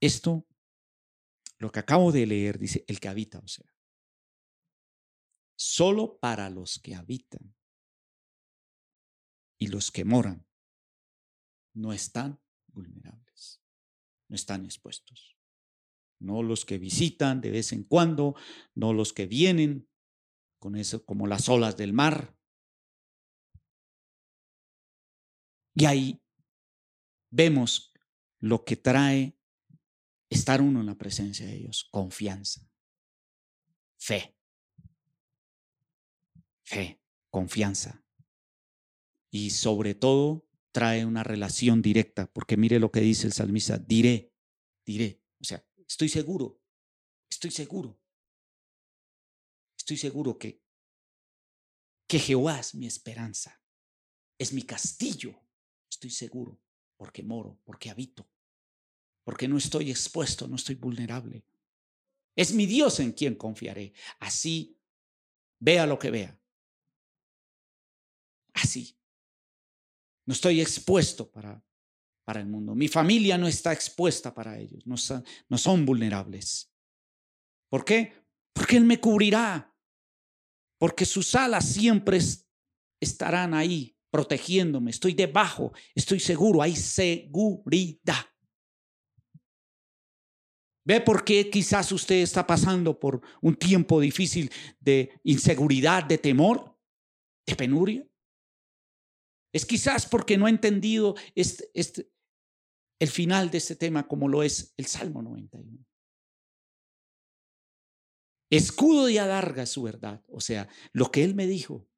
[0.00, 0.46] esto
[1.62, 3.72] lo que acabo de leer dice el que habita, o sea,
[5.56, 7.54] solo para los que habitan
[9.60, 10.44] y los que moran
[11.72, 13.62] no están vulnerables,
[14.28, 15.38] no están expuestos.
[16.18, 18.34] No los que visitan de vez en cuando,
[18.74, 19.88] no los que vienen
[20.58, 22.36] con eso como las olas del mar.
[25.76, 26.20] Y ahí
[27.30, 27.92] vemos
[28.40, 29.38] lo que trae
[30.32, 32.68] estar uno en la presencia de Dios, confianza,
[33.98, 34.36] fe,
[36.64, 38.04] fe, confianza.
[39.30, 44.32] Y sobre todo trae una relación directa, porque mire lo que dice el salmista, diré,
[44.86, 46.62] diré, o sea, estoy seguro,
[47.30, 48.00] estoy seguro,
[49.76, 50.62] estoy seguro que,
[52.06, 53.62] que Jehová es mi esperanza,
[54.38, 55.38] es mi castillo,
[55.90, 56.60] estoy seguro,
[56.96, 58.31] porque moro, porque habito,
[59.24, 61.44] porque no estoy expuesto, no estoy vulnerable.
[62.34, 63.92] Es mi Dios en quien confiaré.
[64.18, 64.78] Así,
[65.58, 66.38] vea lo que vea.
[68.54, 68.96] Así.
[70.24, 71.62] No estoy expuesto para,
[72.24, 72.74] para el mundo.
[72.74, 74.86] Mi familia no está expuesta para ellos.
[74.86, 76.72] No son, no son vulnerables.
[77.68, 78.12] ¿Por qué?
[78.52, 79.74] Porque Él me cubrirá.
[80.78, 82.18] Porque sus alas siempre
[83.00, 84.90] estarán ahí protegiéndome.
[84.90, 85.72] Estoy debajo.
[85.94, 86.62] Estoy seguro.
[86.62, 88.31] Hay seguridad.
[90.84, 96.76] ¿Ve por qué quizás usted está pasando por un tiempo difícil de inseguridad, de temor,
[97.46, 98.08] de penuria?
[99.52, 104.86] Es quizás porque no ha entendido el final de este tema como lo es el
[104.86, 105.84] Salmo 91.
[108.50, 110.24] Escudo y adarga su verdad.
[110.28, 111.88] O sea, lo que Él me dijo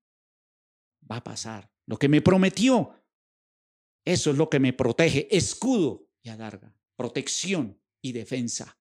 [1.11, 1.73] va a pasar.
[1.87, 3.03] Lo que me prometió,
[4.05, 5.35] eso es lo que me protege.
[5.35, 6.77] Escudo y adarga.
[6.97, 8.79] Protección y defensa.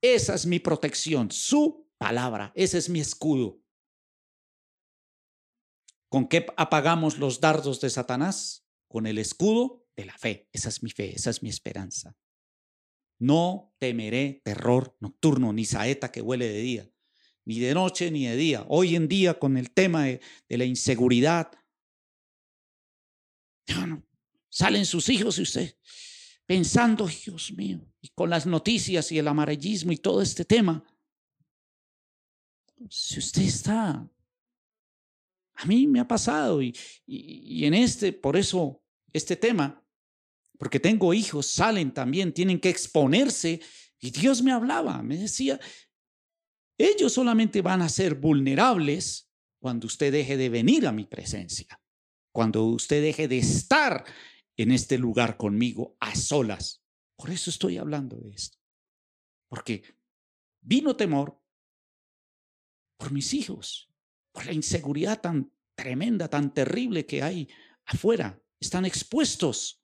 [0.00, 2.52] Esa es mi protección, su palabra.
[2.54, 3.60] Ese es mi escudo.
[6.08, 8.66] ¿Con qué apagamos los dardos de Satanás?
[8.88, 10.48] Con el escudo de la fe.
[10.52, 12.16] Esa es mi fe, esa es mi esperanza.
[13.18, 16.90] No temeré terror nocturno, ni saeta que huele de día,
[17.44, 18.64] ni de noche ni de día.
[18.68, 21.50] Hoy en día con el tema de, la inseguridad,
[24.48, 25.76] salen sus hijos y usted
[26.48, 30.82] pensando, Dios mío, y con las noticias y el amarillismo y todo este tema.
[32.88, 34.08] Si usted está
[35.58, 36.72] a mí me ha pasado y,
[37.06, 38.80] en este, por eso,
[39.12, 39.84] este tema,
[40.56, 43.60] porque tengo hijos, salen también, tienen que exponerse.
[43.98, 45.58] Y Dios me hablaba, me decía,
[46.78, 51.80] ellos solamente van a ser vulnerables cuando usted deje de venir a mi presencia,
[52.32, 54.04] cuando usted deje de estar
[54.58, 56.82] en este lugar conmigo a solas.
[57.16, 58.58] Por eso estoy hablando de esto.
[59.48, 59.82] Porque
[60.60, 61.40] vino temor
[62.98, 63.88] por mis hijos
[64.38, 67.48] por la inseguridad tan tremenda, tan terrible que hay
[67.86, 68.40] afuera.
[68.60, 69.82] Están expuestos.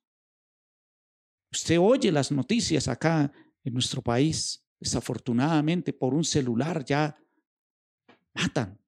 [1.51, 3.33] Usted oye las noticias acá
[3.65, 4.65] en nuestro país.
[4.79, 7.17] Desafortunadamente, por un celular ya
[8.33, 8.79] matan.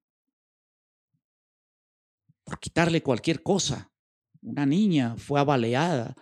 [2.44, 3.92] Por quitarle cualquier cosa.
[4.42, 6.14] Una niña fue abaleada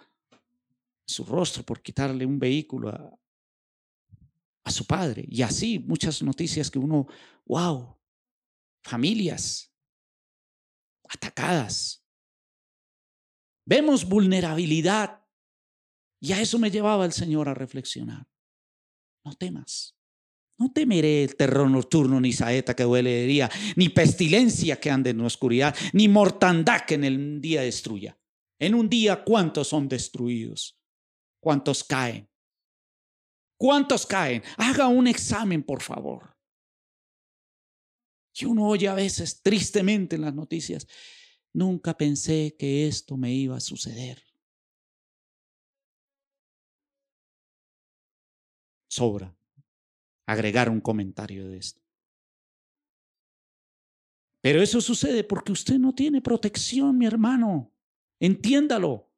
[1.07, 3.19] su rostro por quitarle un vehículo a,
[4.65, 5.25] a su padre.
[5.29, 7.07] Y así muchas noticias que uno,
[7.47, 7.97] wow,
[8.83, 9.73] familias
[11.09, 12.05] atacadas.
[13.65, 15.23] Vemos vulnerabilidad.
[16.21, 18.27] Y a eso me llevaba el Señor a reflexionar.
[19.25, 19.96] No temas.
[20.59, 25.11] No temeré el terror nocturno, ni saeta que duele de día, ni pestilencia que ande
[25.11, 28.19] en la oscuridad, ni mortandad que en el día destruya.
[28.59, 30.81] En un día, ¿cuántos son destruidos?
[31.41, 32.31] ¿Cuántos caen?
[33.59, 34.43] ¿Cuántos caen?
[34.57, 36.35] Haga un examen, por favor.
[38.39, 40.87] Y uno oye a veces tristemente en las noticias,
[41.53, 44.23] nunca pensé que esto me iba a suceder.
[48.89, 49.36] Sobra
[50.27, 51.81] agregar un comentario de esto.
[54.43, 57.73] Pero eso sucede porque usted no tiene protección, mi hermano.
[58.21, 59.11] Entiéndalo.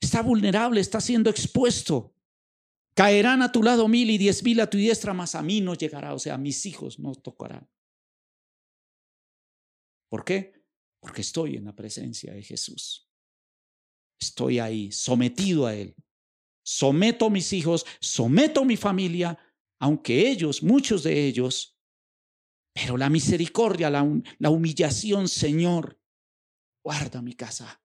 [0.00, 2.14] Está vulnerable, está siendo expuesto.
[2.94, 5.74] Caerán a tu lado mil y diez mil a tu diestra, mas a mí no
[5.74, 6.14] llegará.
[6.14, 7.68] O sea, a mis hijos no tocarán.
[10.08, 10.64] ¿Por qué?
[11.00, 13.08] Porque estoy en la presencia de Jesús.
[14.20, 15.94] Estoy ahí, sometido a Él.
[16.62, 19.38] Someto a mis hijos, someto a mi familia,
[19.80, 21.76] aunque ellos, muchos de ellos,
[22.72, 24.06] pero la misericordia, la,
[24.38, 25.98] la humillación, Señor,
[26.84, 27.82] guarda mi casa.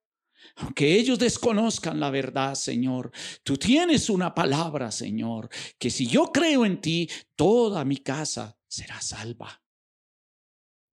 [0.57, 3.11] Aunque ellos desconozcan la verdad, Señor,
[3.43, 9.01] tú tienes una palabra, Señor, que si yo creo en ti, toda mi casa será
[9.01, 9.63] salva.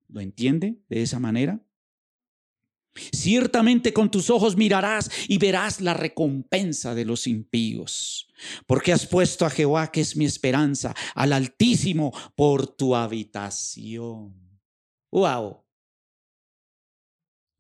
[0.09, 1.61] ¿Lo entiende de esa manera?
[2.95, 8.29] Ciertamente con tus ojos mirarás y verás la recompensa de los impíos,
[8.67, 14.61] porque has puesto a Jehová, que es mi esperanza, al Altísimo por tu habitación.
[15.11, 15.65] ¡Wow!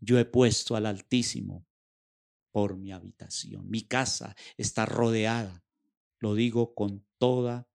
[0.00, 1.66] Yo he puesto al Altísimo
[2.50, 3.70] por mi habitación.
[3.70, 5.64] Mi casa está rodeada,
[6.18, 7.68] lo digo con toda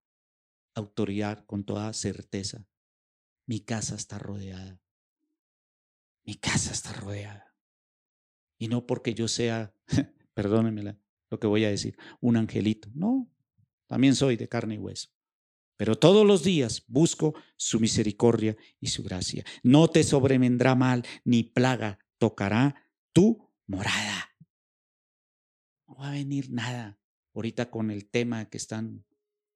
[0.75, 2.67] autoridad, con toda certeza.
[3.47, 4.79] Mi casa está rodeada.
[6.23, 7.46] Mi casa está rodeada.
[8.57, 9.73] Y no porque yo sea,
[10.33, 10.97] perdónenme
[11.29, 12.89] lo que voy a decir, un angelito.
[12.93, 13.29] No,
[13.87, 15.09] también soy de carne y hueso.
[15.77, 19.45] Pero todos los días busco su misericordia y su gracia.
[19.61, 22.75] No te sobrevendrá mal ni plaga tocará
[23.13, 24.35] tu morada.
[25.87, 26.99] No va a venir nada.
[27.33, 29.05] Ahorita con el tema que están,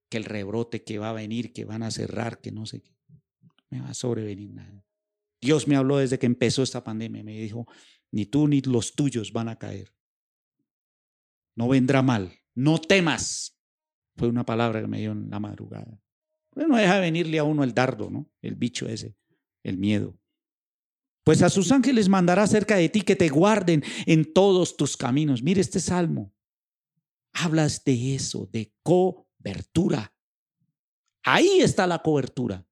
[0.10, 2.96] que el rebrote que va a venir, que van a cerrar, que no sé qué.
[3.70, 4.86] Me va a sobrevenir nada.
[5.42, 7.24] Dios me habló desde que empezó esta pandemia.
[7.24, 7.66] Me dijo,
[8.12, 9.94] ni tú ni los tuyos van a caer.
[11.56, 13.58] No vendrá mal, no temas.
[14.16, 16.02] Fue una palabra que me dio en la madrugada.
[16.52, 18.30] Pues no deja venirle a uno el dardo, ¿no?
[18.42, 19.16] El bicho ese,
[19.64, 20.18] el miedo.
[21.24, 25.44] Pues a sus ángeles mandará cerca de ti que te guarden en todos tus caminos.
[25.44, 26.34] Mire este salmo.
[27.34, 30.14] Hablas de eso, de cobertura.
[31.24, 32.68] Ahí está la cobertura.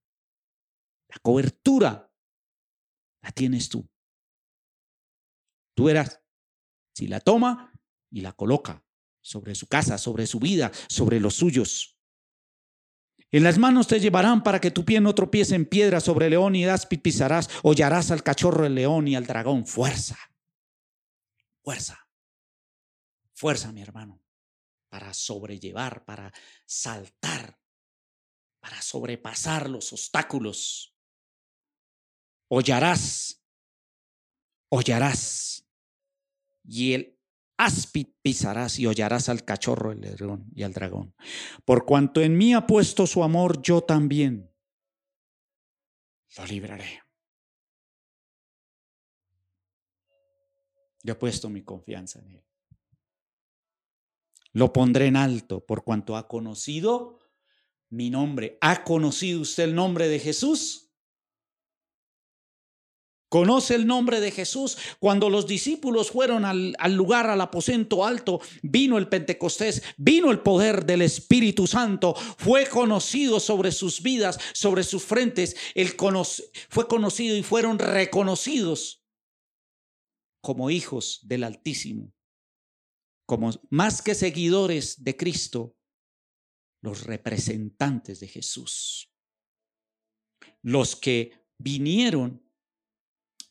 [1.08, 2.12] La cobertura
[3.22, 3.88] la tienes tú.
[5.80, 5.88] Tú
[6.92, 7.72] si la toma
[8.10, 8.84] y la coloca
[9.22, 11.98] sobre su casa, sobre su vida, sobre los suyos.
[13.30, 16.54] En las manos te llevarán para que tu pie no tropiece en piedra sobre león
[16.54, 19.66] y áspid pisarás, hollarás al cachorro del león y al dragón.
[19.66, 20.18] Fuerza,
[21.62, 22.06] fuerza,
[23.32, 24.22] fuerza, mi hermano,
[24.90, 26.30] para sobrellevar, para
[26.66, 27.58] saltar,
[28.60, 30.94] para sobrepasar los obstáculos.
[32.48, 33.42] Hollarás,
[34.68, 35.50] hollarás
[36.70, 37.18] y el
[37.56, 41.14] áspid pisarás y hollarás al cachorro, el león y al dragón.
[41.64, 44.50] Por cuanto en mí ha puesto su amor, yo también
[46.38, 47.02] lo libraré.
[51.02, 52.44] Yo he puesto mi confianza en él.
[54.52, 57.18] Lo pondré en alto por cuanto ha conocido
[57.88, 58.58] mi nombre.
[58.60, 60.89] ¿Ha conocido usted el nombre de Jesús?
[63.30, 64.76] Conoce el nombre de Jesús.
[64.98, 70.84] Cuando los discípulos fueron al, lugar, al aposento alto, vino el Pentecostés, vino el poder
[70.84, 72.14] del Espíritu Santo.
[72.14, 75.54] Fue conocido sobre sus vidas, sobre sus frentes.
[75.76, 75.96] El
[76.68, 79.06] fue conocido y fueron reconocidos
[80.42, 82.12] como hijos del Altísimo.
[83.26, 85.76] Como más que seguidores de Cristo,
[86.82, 89.08] los representantes de Jesús.
[90.62, 92.49] Los que vinieron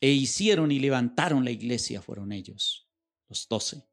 [0.00, 2.88] e hicieron y levantaron la iglesia fueron ellos,
[3.28, 3.86] los doce.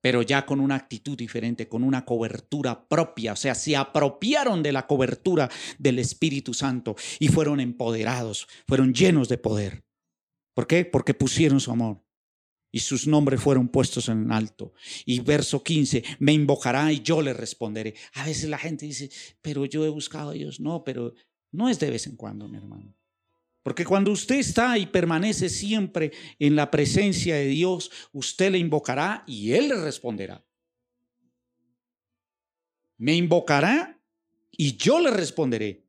[0.00, 4.72] Pero ya con una actitud diferente, con una cobertura propia, o sea, se apropiaron de
[4.72, 5.48] la cobertura
[5.78, 9.84] del Espíritu Santo y fueron empoderados, fueron llenos de poder.
[10.54, 10.84] ¿Por qué?
[10.84, 12.02] Porque pusieron su amor
[12.72, 14.72] y sus nombres fueron puestos en alto.
[15.04, 17.94] Y verso 15, me invocará y yo le responderé.
[18.14, 19.10] A veces la gente dice,
[19.42, 20.58] pero yo he buscado a Dios.
[20.58, 21.14] No, pero
[21.52, 22.96] no es de vez en cuando, mi hermano.
[23.62, 29.22] Porque cuando usted está y permanece siempre en la presencia de Dios, usted le invocará
[29.26, 30.44] y Él le responderá.
[32.98, 34.00] Me invocará
[34.50, 35.84] y yo le responderé.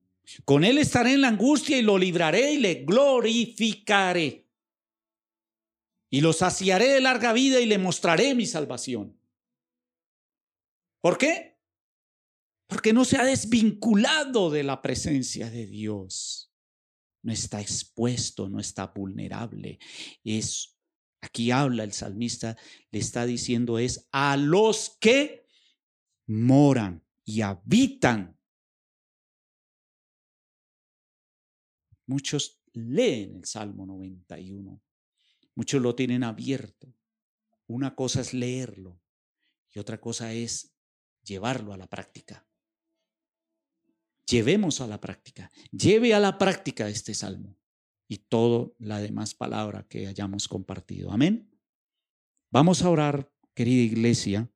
[0.45, 4.45] Con Él estaré en la angustia y lo libraré y le glorificaré.
[6.11, 9.17] Y lo saciaré de larga vida y le mostraré mi salvación.
[11.01, 11.57] ¿Por qué?
[12.67, 16.53] Porque no se ha desvinculado de la presencia de Dios
[17.24, 19.80] no está expuesto, no está vulnerable.
[20.24, 20.78] Es,
[21.21, 22.57] aquí habla el salmista,
[22.91, 25.47] le está diciendo es a los que
[26.28, 28.38] moran y habitan.
[32.05, 34.82] Muchos leen el Salmo 91,
[35.55, 36.93] muchos lo tienen abierto.
[37.67, 39.01] Una cosa es leerlo
[39.71, 40.76] y otra cosa es
[41.24, 42.45] llevarlo a la práctica
[44.26, 47.57] llevemos a la práctica, lleve a la práctica este salmo
[48.07, 51.11] y toda la demás palabra que hayamos compartido.
[51.11, 51.49] Amén.
[52.51, 54.49] Vamos a orar, querida iglesia,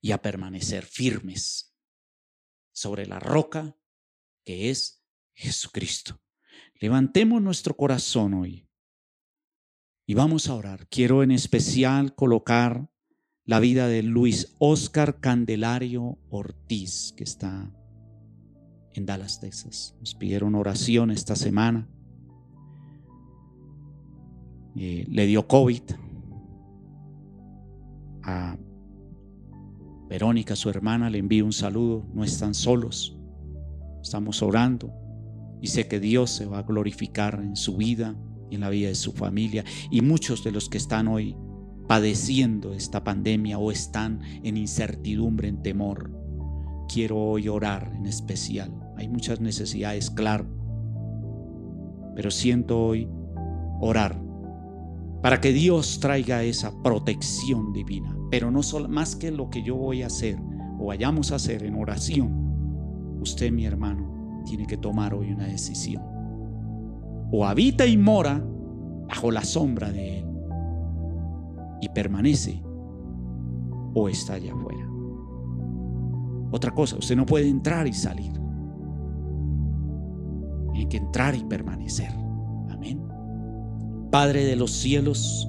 [0.00, 1.76] y a permanecer firmes
[2.72, 3.76] sobre la roca
[4.44, 6.20] que es Jesucristo.
[6.74, 8.68] Levantemos nuestro corazón hoy
[10.06, 10.88] y vamos a orar.
[10.88, 12.90] Quiero en especial colocar
[13.48, 17.72] la vida de Luis Oscar Candelario Ortiz, que está
[18.92, 19.96] en Dallas, Texas.
[20.00, 21.88] Nos pidieron oración esta semana.
[24.76, 25.80] eh, le dio COVID.
[28.22, 28.58] A
[30.10, 32.06] Verónica, su hermana, le envío un saludo.
[32.12, 33.16] No están solos.
[34.02, 34.92] Estamos orando
[35.62, 38.14] y sé que Dios se va a glorificar en su vida
[38.50, 39.64] y en la vida de su familia.
[39.90, 41.34] Y muchos de los que están hoy
[41.88, 46.12] padeciendo esta pandemia o están en incertidumbre, en temor,
[46.86, 48.70] quiero hoy orar en especial.
[48.96, 50.46] Hay muchas necesidades, claro,
[52.14, 53.08] pero siento hoy
[53.80, 54.20] orar
[55.22, 59.74] para que Dios traiga esa protección divina, pero no solo más que lo que yo
[59.74, 60.36] voy a hacer
[60.78, 63.18] o vayamos a hacer en oración.
[63.20, 66.02] Usted, mi hermano, tiene que tomar hoy una decisión.
[67.32, 68.44] O habita y mora
[69.08, 70.27] bajo la sombra de Él
[71.80, 72.62] y permanece,
[73.94, 74.88] o está allá afuera.
[76.50, 78.32] Otra cosa, usted no puede entrar y salir.
[80.72, 82.10] Tiene que entrar y permanecer.
[82.70, 83.02] Amén.
[84.10, 85.48] Padre de los cielos,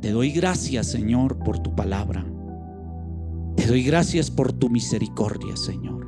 [0.00, 2.24] te doy gracias, Señor, por tu palabra.
[3.56, 6.06] Te doy gracias por tu misericordia, Señor.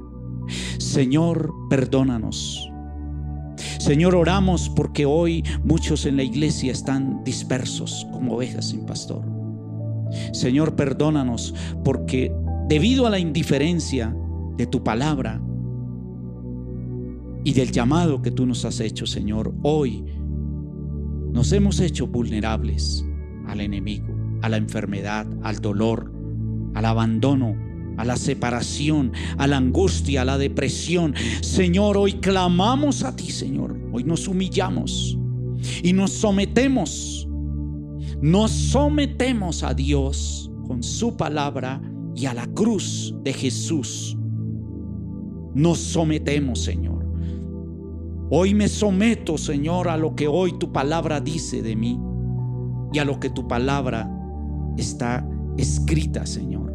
[0.79, 2.71] Señor, perdónanos.
[3.79, 9.36] Señor, oramos porque hoy muchos en la iglesia están dispersos como ovejas sin pastor.
[10.33, 11.55] Señor, perdónanos
[11.85, 12.33] porque
[12.69, 14.15] debido a la indiferencia
[14.57, 15.41] de tu palabra
[17.45, 20.05] y del llamado que tú nos has hecho, Señor, hoy
[21.33, 23.05] nos hemos hecho vulnerables
[23.47, 26.13] al enemigo, a la enfermedad, al dolor,
[26.75, 27.57] al abandono,
[27.97, 31.15] a la separación, a la angustia, a la depresión.
[31.41, 33.77] Señor, hoy clamamos a ti, Señor.
[33.93, 35.19] Hoy nos humillamos
[35.83, 37.26] y nos sometemos.
[38.21, 41.81] Nos sometemos a Dios con su palabra
[42.15, 44.17] y a la cruz de Jesús.
[45.55, 47.07] Nos sometemos, Señor.
[48.31, 52.01] Hoy me someto, Señor, a lo que hoy tu palabra dice de mí
[52.93, 54.11] y a lo que tu palabra
[54.77, 56.66] está escrita, Señor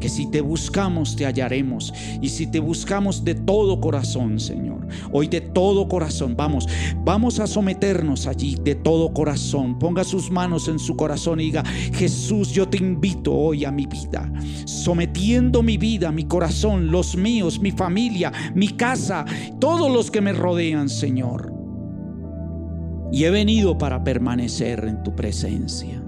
[0.00, 5.28] que si te buscamos te hallaremos y si te buscamos de todo corazón, Señor, hoy
[5.28, 6.66] de todo corazón, vamos,
[7.04, 9.78] vamos a someternos allí de todo corazón.
[9.78, 13.86] Ponga sus manos en su corazón y diga, Jesús, yo te invito hoy a mi
[13.86, 14.32] vida,
[14.64, 19.24] sometiendo mi vida, mi corazón, los míos, mi familia, mi casa,
[19.58, 21.52] todos los que me rodean, Señor.
[23.12, 26.00] Y he venido para permanecer en tu presencia.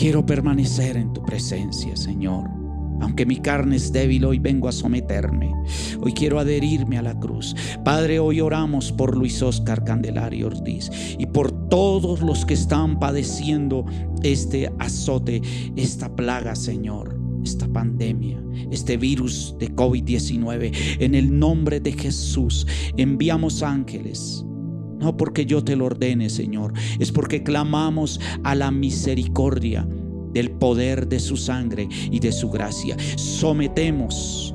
[0.00, 2.48] Quiero permanecer en tu presencia, Señor.
[3.02, 5.52] Aunque mi carne es débil, hoy vengo a someterme.
[6.00, 7.54] Hoy quiero adherirme a la cruz.
[7.84, 13.84] Padre, hoy oramos por Luis Oscar Candelario Ortiz y por todos los que están padeciendo
[14.22, 15.42] este azote,
[15.76, 20.96] esta plaga, Señor, esta pandemia, este virus de COVID-19.
[20.98, 24.46] En el nombre de Jesús, enviamos ángeles
[25.00, 29.88] no porque yo te lo ordene, Señor, es porque clamamos a la misericordia
[30.32, 32.96] del poder de su sangre y de su gracia.
[33.16, 34.54] Sometemos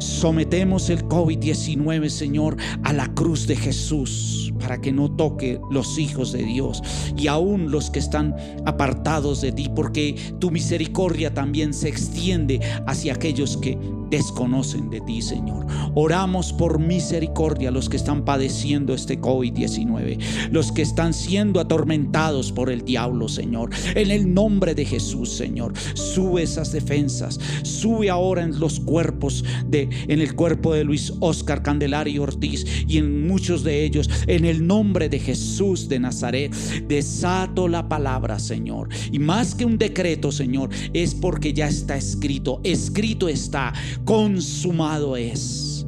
[0.00, 6.32] Sometemos el COVID-19, Señor, a la cruz de Jesús para que no toque los hijos
[6.32, 6.82] de Dios
[7.16, 8.34] y aún los que están
[8.66, 13.78] apartados de ti, porque tu misericordia también se extiende hacia aquellos que
[14.10, 15.66] desconocen de ti, Señor.
[15.94, 22.52] Oramos por misericordia a los que están padeciendo este COVID-19, los que están siendo atormentados
[22.52, 23.70] por el diablo, Señor.
[23.94, 29.88] En el nombre de Jesús, Señor, sube esas defensas, sube ahora en los cuerpos de
[30.08, 34.66] en el cuerpo de Luis Oscar Candelario Ortiz y en muchos de ellos en el
[34.66, 36.54] nombre de Jesús de Nazaret.
[36.86, 38.88] Desato la palabra, Señor.
[39.12, 42.60] Y más que un decreto, Señor, es porque ya está escrito.
[42.64, 43.72] Escrito está,
[44.04, 45.86] consumado es.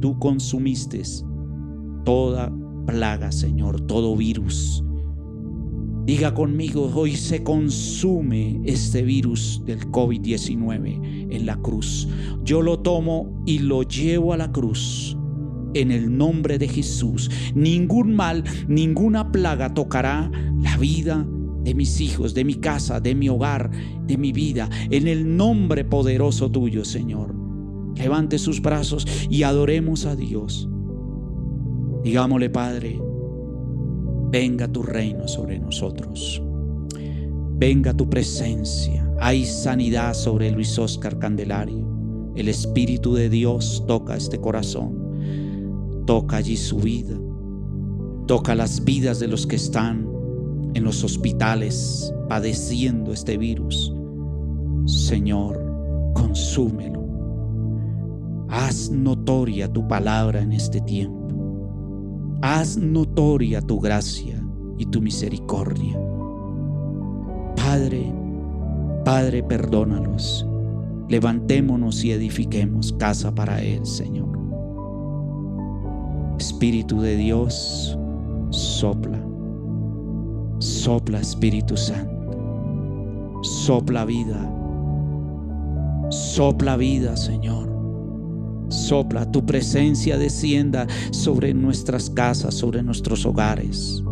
[0.00, 1.02] Tú consumiste
[2.04, 2.52] toda
[2.86, 4.84] plaga, Señor, todo virus.
[6.04, 12.08] Diga conmigo, hoy se consume este virus del COVID-19 en la cruz.
[12.42, 15.16] Yo lo tomo y lo llevo a la cruz
[15.74, 17.30] en el nombre de Jesús.
[17.54, 20.30] Ningún mal, ninguna plaga tocará
[20.60, 21.24] la vida
[21.62, 23.70] de mis hijos, de mi casa, de mi hogar,
[24.06, 27.34] de mi vida, en el nombre poderoso tuyo, Señor.
[27.96, 30.68] Levante sus brazos y adoremos a Dios.
[32.02, 33.00] Digámosle, Padre,
[34.30, 36.42] venga tu reino sobre nosotros.
[37.54, 39.08] Venga tu presencia.
[39.20, 41.86] Hay sanidad sobre Luis Oscar Candelario.
[42.34, 45.02] El Espíritu de Dios toca este corazón
[46.06, 47.16] Toca allí su vida.
[48.26, 50.11] Toca las vidas de los que están
[50.74, 53.94] en los hospitales padeciendo este virus.
[54.86, 55.62] Señor,
[56.14, 57.02] consúmelo.
[58.48, 61.22] Haz notoria tu palabra en este tiempo.
[62.42, 64.42] Haz notoria tu gracia
[64.78, 65.98] y tu misericordia.
[67.56, 68.12] Padre,
[69.04, 70.46] Padre, perdónalos.
[71.08, 74.28] Levantémonos y edifiquemos casa para Él, Señor.
[76.38, 77.98] Espíritu de Dios,
[78.50, 79.21] sopla.
[80.62, 83.40] Sopla, Espíritu Santo.
[83.42, 84.48] Sopla vida.
[86.08, 87.68] Sopla vida, Señor.
[88.68, 94.04] Sopla, tu presencia descienda sobre nuestras casas, sobre nuestros hogares.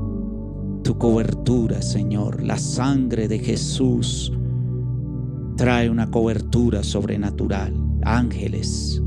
[0.82, 4.32] Tu cobertura, Señor, la sangre de Jesús
[5.57, 7.72] trae una cobertura sobrenatural.
[8.03, 9.01] Ángeles,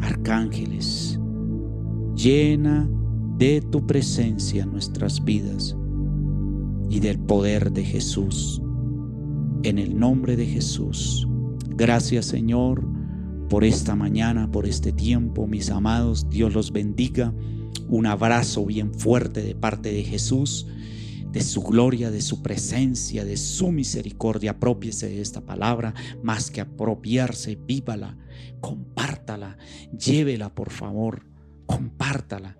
[0.00, 1.20] arcángeles,
[2.16, 2.90] llena
[3.38, 5.76] de tu presencia nuestras vidas
[6.88, 8.62] y del poder de Jesús.
[9.62, 11.26] En el nombre de Jesús.
[11.68, 12.86] Gracias Señor
[13.48, 16.28] por esta mañana, por este tiempo, mis amados.
[16.28, 17.32] Dios los bendiga.
[17.88, 20.66] Un abrazo bien fuerte de parte de Jesús
[21.36, 24.52] de su gloria, de su presencia, de su misericordia.
[24.52, 28.16] Apropiese de esta palabra más que apropiarse, vívala,
[28.62, 29.58] compártala,
[29.92, 31.26] llévela por favor,
[31.66, 32.56] compártala.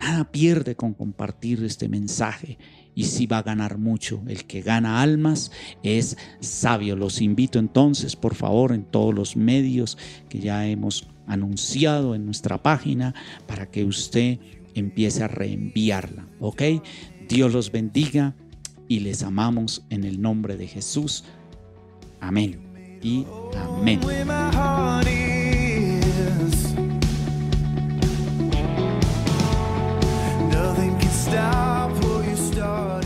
[0.00, 2.58] Nada pierde con compartir este mensaje
[2.96, 4.22] y sí va a ganar mucho.
[4.26, 5.52] El que gana almas
[5.84, 6.96] es sabio.
[6.96, 9.98] Los invito entonces, por favor, en todos los medios
[10.30, 13.14] que ya hemos anunciado en nuestra página
[13.46, 14.38] para que usted
[14.74, 16.26] empiece a reenviarla.
[16.40, 16.62] ¿Ok?
[17.28, 18.34] Dios los bendiga
[18.88, 21.24] y les amamos en el nombre de Jesús.
[22.20, 22.58] Amén
[23.02, 24.00] y amén.
[32.66, 33.05] your